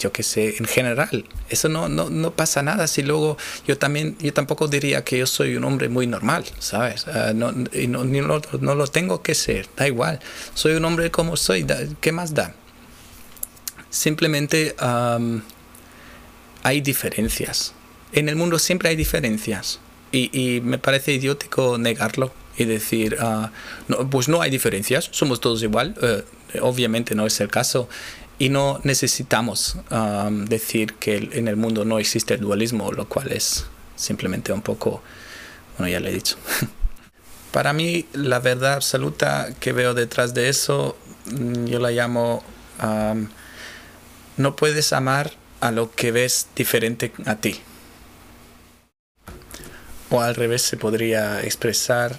yo 0.00 0.10
qué 0.10 0.22
sé, 0.22 0.56
en 0.56 0.64
general. 0.64 1.26
Eso 1.50 1.68
no, 1.68 1.90
no, 1.90 2.08
no, 2.08 2.30
pasa 2.30 2.62
nada 2.62 2.86
si 2.86 3.02
luego 3.02 3.36
yo 3.68 3.76
también, 3.76 4.16
yo 4.20 4.32
tampoco 4.32 4.68
diría 4.68 5.04
que 5.04 5.18
yo 5.18 5.26
soy 5.26 5.54
un 5.54 5.64
hombre 5.64 5.90
muy 5.90 6.06
normal, 6.06 6.46
¿sabes? 6.60 7.06
Uh, 7.06 7.34
no, 7.34 7.52
no, 7.52 8.04
no, 8.04 8.40
no, 8.58 8.74
lo 8.74 8.86
tengo 8.86 9.20
que 9.20 9.34
ser, 9.34 9.68
da 9.76 9.86
igual. 9.86 10.18
Soy 10.54 10.76
un 10.76 10.84
hombre 10.86 11.10
como 11.10 11.36
soy, 11.36 11.66
¿qué 12.00 12.12
más 12.12 12.32
da? 12.32 12.54
Simplemente 13.96 14.74
hay 16.62 16.80
diferencias. 16.80 17.72
En 18.12 18.28
el 18.28 18.36
mundo 18.36 18.58
siempre 18.58 18.88
hay 18.90 18.96
diferencias 18.96 19.80
y, 20.12 20.60
me 20.62 20.78
parece 20.78 21.12
idiótico 21.12 21.78
negarlo 21.78 22.32
y 22.56 22.64
decir, 22.64 23.16
ah, 23.20 23.50
pues 24.10 24.28
no 24.28 24.40
hay 24.40 24.50
diferencias, 24.50 25.08
somos 25.12 25.40
todos 25.40 25.62
igual. 25.62 25.94
Eh, 26.00 26.24
obviamente 26.60 27.14
no 27.14 27.26
es 27.26 27.40
el 27.40 27.48
caso 27.48 27.88
y 28.38 28.48
no 28.48 28.80
necesitamos 28.84 29.78
decir 30.48 30.94
que 30.94 31.28
en 31.32 31.48
el 31.48 31.56
mundo 31.56 31.84
no 31.84 31.98
existe 31.98 32.34
el 32.34 32.40
dualismo, 32.40 32.92
lo 32.92 33.08
cual 33.08 33.32
es 33.32 33.66
simplemente 33.96 34.52
un 34.52 34.62
poco, 34.62 35.02
bueno, 35.78 35.90
ya 35.90 36.00
lo 36.00 36.08
he 36.08 36.12
dicho. 36.12 36.36
Para 37.52 37.72
mí, 37.72 38.06
la 38.12 38.38
verdad 38.40 38.74
absoluta 38.74 39.48
que 39.58 39.72
veo 39.72 39.94
detrás 39.94 40.34
de 40.34 40.50
eso, 40.50 40.96
mm, 41.26 41.64
yo 41.64 41.78
la 41.78 41.90
llamo 41.90 42.44
no 44.36 44.56
puedes 44.56 44.92
amar 44.92 45.32
a 45.60 45.70
lo 45.70 45.90
que 45.90 46.12
ves 46.12 46.48
diferente 46.54 47.12
a 47.24 47.36
ti. 47.36 47.60
O 50.10 50.20
al 50.20 50.34
revés 50.34 50.62
se 50.62 50.76
podría 50.76 51.42
expresar 51.42 52.18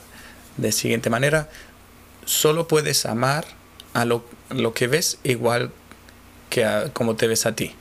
de 0.58 0.72
siguiente 0.72 1.10
manera, 1.10 1.50
solo 2.26 2.68
puedes 2.68 3.06
amar 3.06 3.46
a 3.94 4.06
lo, 4.06 4.24
que 4.74 4.88
ves 4.88 5.20
igual 5.24 5.72
que 6.50 6.66
a, 6.66 6.92
como 6.94 7.16
te 7.16 7.28
ves 7.28 7.46
a 7.46 7.56
ti. 7.56 7.74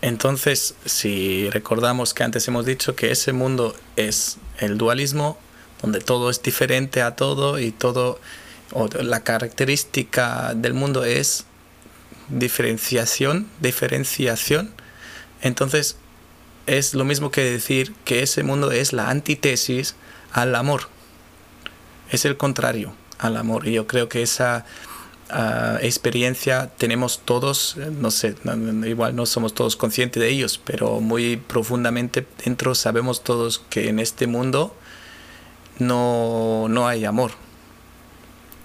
Entonces, 0.00 0.74
si 0.84 1.50
recordamos 1.50 2.14
que 2.14 2.22
antes 2.22 2.46
hemos 2.46 2.64
dicho 2.64 2.94
que 2.94 3.10
ese 3.10 3.32
mundo 3.32 3.74
es 3.96 4.36
el 4.58 4.78
dualismo, 4.78 5.38
donde 5.82 6.00
todo 6.00 6.30
es 6.30 6.42
diferente 6.42 7.02
a 7.02 7.16
todo 7.16 7.58
y 7.58 7.72
todo, 7.72 8.20
o 8.72 8.88
la 9.02 9.24
característica 9.24 10.54
del 10.54 10.74
mundo 10.74 11.04
es 11.04 11.44
diferenciación, 12.28 13.48
diferenciación, 13.60 14.72
entonces 15.40 15.96
es 16.66 16.94
lo 16.94 17.04
mismo 17.04 17.30
que 17.30 17.42
decir 17.42 17.94
que 18.04 18.22
ese 18.22 18.42
mundo 18.42 18.70
es 18.70 18.92
la 18.92 19.08
antítesis 19.08 19.94
al 20.32 20.54
amor. 20.54 20.88
Es 22.10 22.24
el 22.24 22.36
contrario 22.36 22.92
al 23.18 23.36
amor. 23.36 23.66
Y 23.66 23.72
yo 23.72 23.86
creo 23.86 24.08
que 24.08 24.22
esa 24.22 24.66
ah, 25.30 25.78
experiencia 25.80 26.70
tenemos 26.76 27.20
todos, 27.24 27.76
no 27.76 28.10
sé, 28.10 28.34
igual 28.86 29.16
no 29.16 29.24
somos 29.26 29.54
todos 29.54 29.76
conscientes 29.76 30.20
de 30.20 30.28
ellos, 30.28 30.60
pero 30.62 31.00
muy 31.00 31.36
profundamente 31.36 32.26
dentro 32.44 32.74
sabemos 32.74 33.24
todos 33.24 33.62
que 33.70 33.88
en 33.88 33.98
este 33.98 34.26
mundo 34.26 34.74
no, 35.78 36.66
no 36.68 36.86
hay 36.86 37.04
amor 37.04 37.32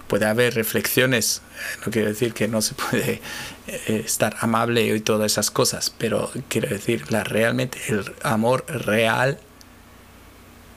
puede 0.08 0.26
haber 0.26 0.54
reflexiones, 0.54 1.42
no 1.84 1.92
quiero 1.92 2.08
decir 2.08 2.34
que 2.34 2.48
no 2.48 2.62
se 2.62 2.74
puede 2.74 3.20
eh, 3.66 4.02
estar 4.04 4.36
amable 4.40 4.86
y 4.86 5.00
todas 5.00 5.32
esas 5.32 5.50
cosas, 5.50 5.90
pero 5.96 6.30
quiero 6.48 6.68
decir, 6.68 7.10
la, 7.10 7.24
realmente 7.24 7.78
el 7.88 8.14
amor 8.22 8.64
real 8.68 9.38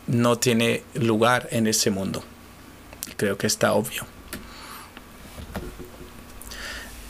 no 0.08 0.38
tiene 0.38 0.84
lugar 0.94 1.50
en 1.52 1.68
ese 1.68 1.92
mundo. 1.92 2.24
Creo 3.18 3.38
que 3.38 3.48
está 3.48 3.74
obvio. 3.74 4.06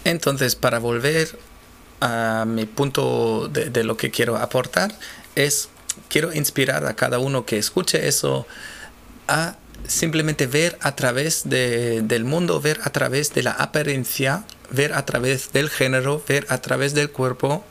Entonces, 0.04 0.56
para 0.56 0.80
volver 0.80 1.38
a 2.00 2.46
mi 2.48 2.66
punto 2.66 3.50
de, 3.50 3.70
de 3.70 3.84
lo 3.84 3.98
que 3.98 4.10
quiero 4.10 4.38
aportar, 4.38 4.94
es, 5.36 5.70
quiero 6.08 6.34
inspirar 6.34 6.86
a 6.86 6.96
cada 6.96 7.20
uno 7.20 7.46
que 7.46 7.58
escuche 7.58 8.08
eso 8.08 8.48
a 9.28 9.58
simplemente 9.86 10.48
ver 10.48 10.78
a 10.82 10.96
través 10.96 11.44
de, 11.50 12.02
del 12.02 12.26
mundo, 12.26 12.62
ver 12.62 12.80
a 12.84 12.92
través 12.92 13.34
de 13.34 13.44
la 13.44 13.52
apariencia, 13.52 14.44
ver 14.70 14.94
a 14.94 15.06
través 15.06 15.54
del 15.54 15.70
género, 15.70 16.24
ver 16.28 16.46
a 16.50 16.60
través 16.60 16.94
del 16.94 17.10
cuerpo, 17.12 17.66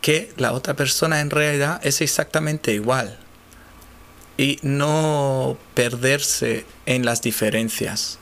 que 0.00 0.32
la 0.36 0.52
otra 0.52 0.74
persona 0.74 1.20
en 1.20 1.30
realidad 1.30 1.80
es 1.82 2.00
exactamente 2.00 2.72
igual. 2.72 3.18
Y 4.36 4.58
no 4.62 5.58
perderse 5.74 6.64
en 6.86 7.04
las 7.04 7.20
diferencias. 7.20 8.18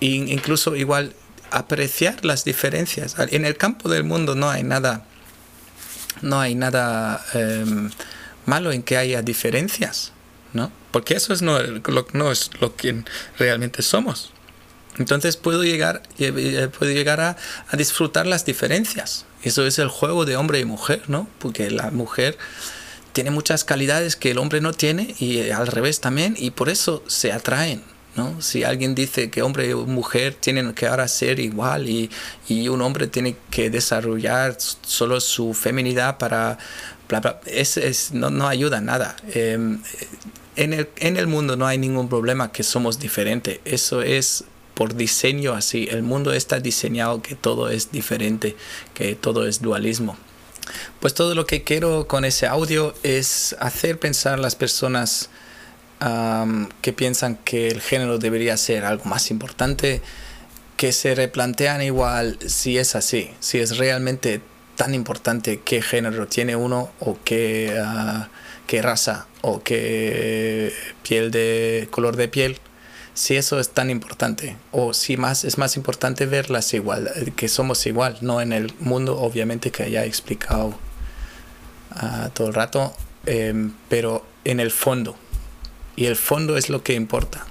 E 0.00 0.06
incluso 0.06 0.76
igual 0.76 1.14
apreciar 1.50 2.24
las 2.24 2.44
diferencias. 2.44 3.16
En 3.18 3.44
el 3.44 3.56
campo 3.56 3.88
del 3.88 4.04
mundo 4.04 4.34
no 4.34 4.50
hay 4.50 4.62
nada, 4.62 5.04
no 6.22 6.40
hay 6.40 6.54
nada 6.54 7.24
em, 7.34 7.90
malo 8.46 8.72
en 8.72 8.82
que 8.82 8.96
haya 8.96 9.22
diferencias 9.22 10.12
¿no? 10.52 10.72
Porque 10.90 11.14
eso 11.14 11.32
es 11.32 11.42
no, 11.42 11.58
no 12.12 12.32
es 12.32 12.50
lo 12.60 12.74
que 12.76 13.04
realmente 13.38 13.82
somos. 13.82 14.32
Entonces 14.98 15.36
puedo 15.36 15.62
llegar, 15.62 16.02
eh, 16.18 16.68
puedo 16.76 16.92
llegar 16.92 17.20
a, 17.20 17.36
a, 17.68 17.76
disfrutar 17.76 18.26
las 18.26 18.44
diferencias. 18.44 19.24
Eso 19.42 19.66
es 19.66 19.78
el 19.78 19.88
juego 19.88 20.24
de 20.24 20.36
hombre 20.36 20.60
y 20.60 20.64
mujer, 20.64 21.02
¿no? 21.08 21.28
Porque 21.38 21.70
la 21.70 21.90
mujer 21.90 22.36
tiene 23.12 23.30
muchas 23.30 23.64
calidades 23.64 24.16
que 24.16 24.30
el 24.32 24.38
hombre 24.38 24.60
no 24.60 24.72
tiene 24.72 25.14
y 25.18 25.50
al 25.50 25.66
revés 25.66 26.00
también, 26.00 26.34
y 26.38 26.50
por 26.50 26.68
eso 26.68 27.02
se 27.06 27.32
atraen. 27.32 27.82
¿no? 28.16 28.42
Si 28.42 28.64
alguien 28.64 28.94
dice 28.94 29.30
que 29.30 29.42
hombre 29.42 29.70
y 29.70 29.74
mujer 29.74 30.34
tienen 30.34 30.74
que 30.74 30.86
ahora 30.86 31.06
ser 31.06 31.38
igual 31.38 31.88
y, 31.88 32.10
y 32.48 32.68
un 32.68 32.82
hombre 32.82 33.06
tiene 33.06 33.36
que 33.50 33.70
desarrollar 33.70 34.56
solo 34.58 35.20
su 35.20 35.54
feminidad 35.54 36.18
para... 36.18 36.58
es, 37.46 37.76
es, 37.76 38.12
no, 38.12 38.30
no 38.30 38.48
ayuda 38.48 38.80
nada. 38.80 39.16
Eh, 39.28 39.78
en 40.56 40.72
el, 40.72 40.88
en 40.96 41.16
el 41.16 41.26
mundo 41.26 41.56
no 41.56 41.66
hay 41.66 41.78
ningún 41.78 42.08
problema 42.08 42.52
que 42.52 42.62
somos 42.62 42.98
diferentes. 42.98 43.60
Eso 43.64 44.02
es 44.02 44.44
por 44.74 44.94
diseño 44.94 45.54
así. 45.54 45.88
El 45.90 46.02
mundo 46.02 46.32
está 46.32 46.60
diseñado 46.60 47.22
que 47.22 47.34
todo 47.34 47.68
es 47.68 47.92
diferente, 47.92 48.56
que 48.94 49.14
todo 49.14 49.46
es 49.46 49.60
dualismo. 49.60 50.16
Pues 51.00 51.14
todo 51.14 51.34
lo 51.34 51.46
que 51.46 51.64
quiero 51.64 52.06
con 52.06 52.24
ese 52.24 52.46
audio 52.46 52.94
es 53.02 53.56
hacer 53.60 53.98
pensar 53.98 54.34
a 54.34 54.36
las 54.36 54.54
personas 54.54 55.30
que 56.80 56.92
piensan 56.94 57.36
que 57.36 57.68
el 57.68 57.82
género 57.82 58.18
debería 58.18 58.56
ser 58.56 58.86
algo 58.86 59.04
más 59.04 59.30
importante, 59.30 60.00
que 60.78 60.92
se 60.92 61.14
replantean 61.14 61.82
igual 61.82 62.38
si 62.46 62.78
es 62.78 62.96
así, 62.96 63.30
si 63.38 63.58
es 63.58 63.76
realmente 63.76 64.40
tan 64.76 64.94
importante 64.94 65.60
qué 65.62 65.82
género 65.82 66.26
tiene 66.26 66.56
uno 66.56 66.90
o 67.00 67.18
qué, 67.22 67.78
ah, 67.78 68.30
qué 68.70 68.82
raza 68.82 69.26
o 69.40 69.64
qué 69.64 70.72
piel 71.02 71.32
de 71.32 71.88
color 71.90 72.14
de 72.14 72.28
piel 72.28 72.56
si 73.14 73.34
eso 73.34 73.58
es 73.58 73.70
tan 73.70 73.90
importante. 73.90 74.56
O 74.70 74.94
si 74.94 75.16
más 75.16 75.42
es 75.44 75.58
más 75.58 75.76
importante 75.76 76.24
verlas 76.24 76.72
igual 76.72 77.10
que 77.34 77.48
somos 77.48 77.84
igual 77.86 78.18
no 78.20 78.40
en 78.40 78.52
el 78.52 78.72
mundo 78.78 79.18
obviamente 79.18 79.72
que 79.72 79.90
ya 79.90 80.04
explicado 80.04 80.78
ah, 81.90 82.30
todo 82.32 82.46
el 82.46 82.54
rato 82.54 82.94
em, 83.26 83.72
pero 83.88 84.24
en 84.44 84.60
el 84.60 84.70
fondo. 84.70 85.16
Y 85.96 86.06
el 86.06 86.14
fondo 86.14 86.56
es 86.56 86.70
lo 86.70 86.84
que 86.84 86.94
importa. 86.94 87.46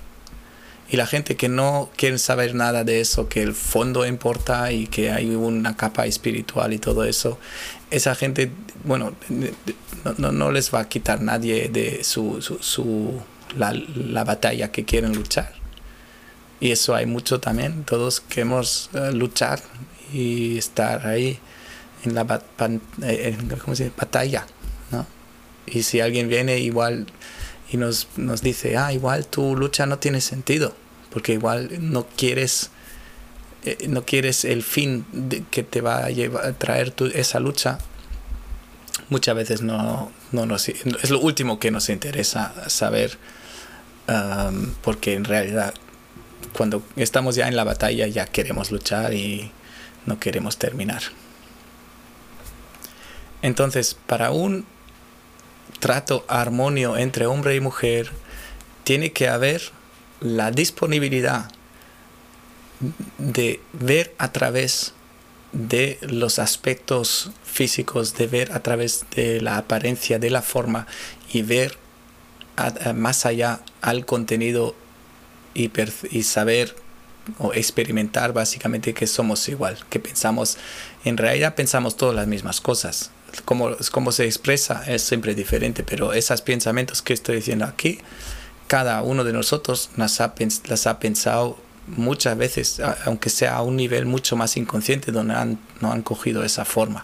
Y 0.89 0.95
la 0.95 1.05
gente 1.05 1.35
que 1.35 1.49
no 1.49 1.91
quiere 1.97 2.17
saber 2.17 2.55
nada 2.55 2.83
de 2.85 3.01
eso, 3.01 3.27
que 3.27 3.43
el 3.43 3.53
fondo 3.53 4.07
importa 4.07 4.71
y 4.71 4.87
que 4.87 5.11
hay 5.11 5.35
una 5.35 5.75
capa 5.75 6.07
espiritual 6.07 6.73
y 6.73 6.79
todo 6.79 7.03
eso, 7.03 7.37
esa 7.91 8.15
gente, 8.15 8.51
bueno, 8.83 9.13
no, 10.17 10.31
no 10.31 10.51
les 10.51 10.73
va 10.73 10.81
a 10.81 10.89
quitar 10.89 11.21
nadie 11.21 11.69
de 11.69 12.03
su, 12.03 12.41
su, 12.41 13.21
la, 13.57 13.73
la, 13.73 14.23
batalla 14.23 14.71
que 14.71 14.85
quieren 14.85 15.13
luchar. 15.15 15.53
Y 16.59 16.71
eso 16.71 16.93
hay 16.95 17.05
mucho 17.05 17.39
también, 17.39 17.83
todos 17.83 18.21
queremos 18.21 18.89
uh, 18.93 19.15
luchar 19.15 19.61
y 20.13 20.57
estar 20.57 21.07
ahí 21.07 21.39
en 22.03 22.15
la 22.15 22.41
eh, 23.03 23.37
¿cómo 23.63 23.75
se 23.75 23.85
dice? 23.85 23.95
batalla, 23.97 24.45
¿no? 24.91 25.05
Y 25.65 25.83
si 25.83 25.99
alguien 26.01 26.27
viene 26.27 26.59
igual 26.59 27.07
y 27.71 27.77
nos, 27.77 28.07
nos 28.17 28.41
dice, 28.41 28.77
ah, 28.77 28.91
igual 28.93 29.27
tu 29.27 29.55
lucha 29.55 29.85
no 29.85 29.99
tiene 29.99 30.21
sentido, 30.21 30.73
porque 31.11 31.33
igual 31.33 31.69
no 31.79 32.07
quieres, 32.07 32.71
eh, 33.65 33.87
no 33.87 34.05
quieres 34.05 34.45
el 34.45 34.63
fin 34.63 35.05
que 35.51 35.63
te 35.63 35.81
va 35.81 36.05
a, 36.05 36.09
llevar, 36.09 36.45
a 36.45 36.53
traer 36.53 36.93
esa 37.13 37.39
lucha, 37.39 37.79
muchas 39.09 39.35
veces 39.35 39.61
no, 39.61 40.11
no 40.31 40.45
nos, 40.45 40.69
es 40.69 41.09
lo 41.09 41.19
último 41.19 41.59
que 41.59 41.71
nos 41.71 41.89
interesa 41.89 42.53
saber, 42.69 43.17
um, 44.07 44.73
porque 44.81 45.13
en 45.13 45.25
realidad 45.25 45.73
cuando 46.53 46.83
estamos 46.95 47.35
ya 47.35 47.47
en 47.47 47.55
la 47.55 47.63
batalla 47.63 48.07
ya 48.07 48.25
queremos 48.25 48.71
luchar 48.71 49.13
y 49.13 49.51
no 50.05 50.19
queremos 50.19 50.57
terminar. 50.57 51.01
Entonces, 53.41 53.95
para 54.05 54.31
un 54.31 54.65
trato 55.79 56.25
armonio 56.27 56.97
entre 56.97 57.25
hombre 57.25 57.55
y 57.55 57.59
mujer, 57.59 58.11
tiene 58.83 59.11
que 59.11 59.29
haber 59.29 59.61
la 60.19 60.51
disponibilidad 60.51 61.49
de 63.17 63.59
ver 63.73 64.13
a 64.17 64.31
través 64.31 64.93
de 65.51 65.97
los 66.01 66.39
aspectos 66.39 67.31
físicos, 67.43 68.15
de 68.15 68.27
ver 68.27 68.51
a 68.51 68.61
través 68.61 69.05
de 69.15 69.41
la 69.41 69.57
apariencia, 69.57 70.19
de 70.19 70.29
la 70.29 70.41
forma 70.41 70.87
y 71.31 71.41
ver 71.41 71.77
más 72.93 73.25
allá 73.25 73.61
al 73.81 74.05
contenido 74.05 74.75
y, 75.53 75.71
y 76.11 76.23
saber 76.23 76.75
o 77.37 77.53
experimentar 77.53 78.33
básicamente 78.33 78.93
que 78.93 79.07
somos 79.07 79.47
igual, 79.49 79.77
que 79.89 79.99
pensamos, 79.99 80.57
en 81.05 81.17
realidad 81.17 81.55
pensamos 81.55 81.95
todas 81.95 82.15
las 82.15 82.27
mismas 82.27 82.59
cosas. 82.59 83.11
Como, 83.45 84.11
se 84.11 84.25
expresa 84.25 84.83
es 84.87 85.03
siempre 85.03 85.35
diferente, 85.35 85.83
pero 85.83 86.13
esos 86.13 86.41
pensamientos 86.41 87.03
que 87.03 87.13
estoy 87.13 87.37
diciendo 87.37 87.65
aquí, 87.65 87.99
cada 88.67 89.01
uno 89.03 89.23
de 89.23 89.33
nosotros 89.33 89.91
las 89.97 90.19
ha, 90.21 90.33
las 90.67 90.87
ha 90.87 90.99
pensado 90.99 91.57
muchas 91.95 92.37
veces, 92.37 92.81
aunque 93.05 93.29
sea 93.29 93.55
a 93.55 93.61
un 93.61 93.75
nivel 93.75 94.05
mucho 94.05 94.35
más 94.35 94.57
inconsciente, 94.57 95.11
donde 95.11 95.33
han, 95.33 95.59
no 95.81 95.91
han 95.91 96.01
cogido 96.01 96.43
esa 96.43 96.65
forma. 96.65 97.03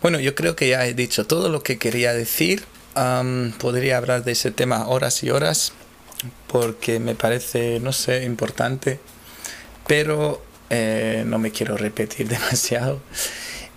Bueno, 0.00 0.20
yo 0.20 0.34
creo 0.34 0.54
que 0.54 0.68
ya 0.68 0.86
he 0.86 0.94
dicho 0.94 1.26
todo 1.26 1.48
lo 1.48 1.62
que 1.62 1.78
quería 1.78 2.12
decir. 2.12 2.64
podría 3.58 3.96
hablar 3.96 4.24
de 4.24 4.32
ese 4.32 4.50
tema 4.50 4.86
horas 4.88 5.22
y 5.22 5.30
horas 5.30 5.72
porque 6.48 6.98
me 6.98 7.14
parece, 7.14 7.80
no 7.80 7.92
sé, 7.92 8.24
importante, 8.24 8.98
pero 9.86 10.42
eh, 10.70 11.22
no 11.26 11.38
me 11.38 11.50
quiero 11.50 11.76
repetir 11.76 12.28
demasiado. 12.36 13.00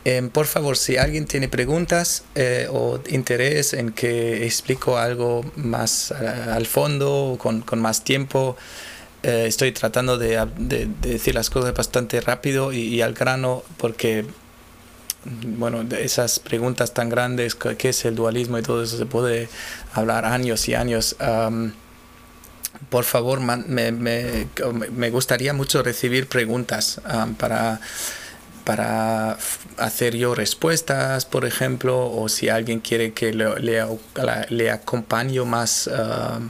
Em, 0.04 0.30
por 0.30 0.48
favor, 0.48 0.78
si 0.78 0.98
alguien 0.98 1.26
tiene 1.26 1.48
preguntas 1.48 2.24
eh, 2.34 2.68
o 2.72 3.00
interés 3.10 3.74
en 3.74 3.92
que 3.92 4.46
explico 4.46 4.98
algo 4.98 5.46
más 5.56 6.12
al 6.12 6.66
fondo, 6.66 7.38
con, 7.40 7.62
con 7.62 7.80
más 7.80 8.04
tiempo, 8.04 8.58
eh, 9.24 9.46
estoy 9.48 9.72
tratando 9.72 10.18
de, 10.18 10.48
de, 10.58 10.88
decir 11.02 11.36
las 11.36 11.50
cosas 11.50 11.74
bastante 11.74 12.22
rápido 12.22 12.74
y, 12.74 13.02
al 13.02 13.14
grano 13.14 13.64
porque, 13.78 14.26
bueno, 15.26 15.84
esas 15.98 16.40
preguntas 16.40 16.94
tan 16.94 17.10
grandes, 17.10 17.56
¿qué 17.56 17.90
es 17.90 18.06
el 18.06 18.16
dualismo 18.16 18.58
y 18.58 18.62
todo 18.62 18.84
eso? 18.84 18.98
Se 18.98 19.06
puede 19.06 19.50
hablar 19.94 20.26
años 20.26 20.68
y 20.68 20.76
años 20.76 21.16
por 22.90 23.04
favor, 23.06 23.40
me, 23.40 23.92
me, 23.92 25.10
gustaría 25.10 25.54
mucho 25.54 25.84
recibir 25.84 26.28
preguntas 26.28 27.00
para, 27.38 27.80
para 28.64 29.38
hacer 29.78 30.16
yo 30.16 30.36
respuestas, 30.36 31.26
por 31.26 31.46
ejemplo, 31.46 32.12
o 32.12 32.28
si 32.28 32.50
alguien 32.50 32.80
quiere 32.80 33.14
que 33.14 33.34
le, 33.34 33.60
le, 33.60 34.80
más, 35.46 35.88
um, 35.88 36.50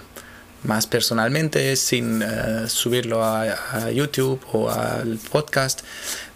más 0.63 0.87
personalmente 0.87 1.75
sin 1.75 2.21
uh, 2.21 2.67
subirlo 2.67 3.23
a, 3.23 3.91
YouTube 3.91 4.39
o 4.51 4.69
al 4.69 5.17
podcast. 5.31 5.81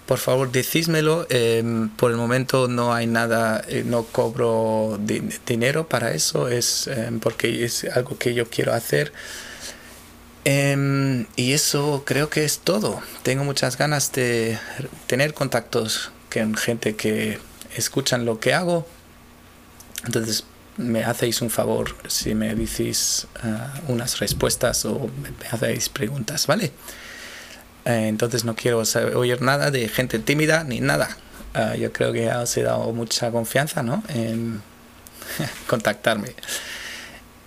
Por 0.05 0.19
favor, 0.19 0.51
decísmelo. 0.51 1.25
Em, 1.29 1.89
por 1.89 2.11
el 2.11 2.17
momento 2.17 2.67
no 2.67 2.93
hay 2.93 3.07
nada, 3.07 3.63
eh, 3.67 3.83
no 3.85 4.03
cobro 4.03 4.99
dinero 5.47 5.87
para 5.87 6.13
eso, 6.13 6.47
es 6.47 6.87
em, 6.87 7.19
porque 7.19 7.65
es 7.65 7.85
algo 7.85 8.17
que 8.17 8.33
yo 8.33 8.47
quiero 8.49 8.73
hacer. 8.73 9.11
Em, 10.43 11.25
y 11.35 11.53
eso 11.53 12.03
creo 12.05 12.29
que 12.29 12.45
es 12.45 12.59
todo. 12.59 13.01
Tengo 13.23 13.43
muchas 13.43 13.77
ganas 13.77 14.11
de 14.11 14.59
tener 15.07 15.33
contactos 15.33 16.11
con 16.31 16.55
gente 16.55 16.95
que 16.95 17.39
escuchan 17.75 18.25
lo 18.25 18.39
que 18.39 18.53
hago. 18.53 18.85
Entonces 20.05 20.45
me 20.77 21.03
hacéis 21.03 21.41
un 21.41 21.49
favor 21.49 21.95
si 22.07 22.35
me 22.35 22.53
decís 22.53 23.27
ah, 23.43 23.73
unas 23.87 24.19
respuestas 24.19 24.85
o 24.85 25.09
me 25.21 25.47
hacéis 25.49 25.89
preguntas, 25.89 26.47
¿vale? 26.47 26.71
Eh, 27.85 28.07
entonces 28.07 28.43
no 28.43 28.55
quiero 28.55 28.83
oír 29.15 29.41
nada 29.41 29.71
de 29.71 29.87
gente 29.87 30.19
tímida 30.19 30.63
ni 30.63 30.79
nada. 30.79 31.17
Ah, 31.53 31.75
yo 31.75 31.93
creo 31.93 32.11
que 32.11 32.29
os 32.29 32.57
he 32.57 32.63
dado 32.63 32.91
mucha 32.91 33.31
confianza 33.31 33.81
¿no? 33.83 34.03
en 34.09 34.61
contactarme. 35.67 36.35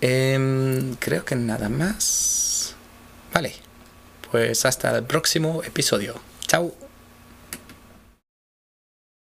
Em, 0.00 0.94
creo 0.96 1.24
que 1.24 1.34
nada 1.34 1.68
más. 1.68 2.74
Vale, 3.34 3.52
pues 4.30 4.64
hasta 4.64 4.96
el 4.96 5.04
próximo 5.04 5.62
episodio. 5.64 6.14
Chao. 6.46 6.87